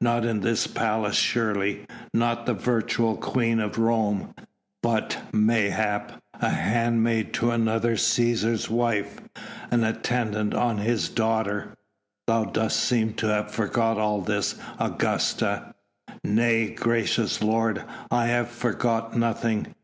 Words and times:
Not 0.00 0.24
in 0.24 0.38
this 0.42 0.68
palace 0.68 1.16
surely, 1.16 1.84
not 2.12 2.46
the 2.46 2.54
virtual 2.54 3.16
queen 3.16 3.58
of 3.58 3.76
Rome, 3.76 4.32
but, 4.84 5.18
mayhap, 5.32 6.22
a 6.34 6.48
handmaid 6.50 7.32
to 7.34 7.50
another 7.50 7.96
Cæsar's 7.96 8.70
wife, 8.70 9.18
an 9.72 9.82
attendant 9.82 10.54
on 10.54 10.78
his 10.78 11.08
daughter.... 11.08 11.70
Thou 12.28 12.44
dost 12.44 12.84
seem 12.84 13.14
to 13.14 13.26
have 13.26 13.50
forgot 13.50 13.98
all 13.98 14.20
this, 14.20 14.54
Augusta." 14.78 15.74
"Nay, 16.22 16.68
gracious 16.70 17.42
lord, 17.42 17.82
I 18.12 18.26
have 18.26 18.50
forgot 18.50 19.16
nothing! 19.18 19.74